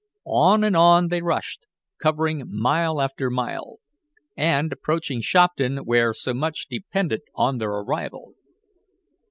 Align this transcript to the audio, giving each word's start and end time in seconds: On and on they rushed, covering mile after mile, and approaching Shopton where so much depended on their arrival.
On 0.25 0.63
and 0.63 0.75
on 0.75 1.09
they 1.09 1.21
rushed, 1.21 1.67
covering 2.01 2.45
mile 2.47 2.99
after 2.99 3.29
mile, 3.29 3.77
and 4.35 4.73
approaching 4.73 5.21
Shopton 5.21 5.77
where 5.85 6.11
so 6.11 6.33
much 6.33 6.65
depended 6.67 7.21
on 7.35 7.59
their 7.59 7.69
arrival. 7.69 8.33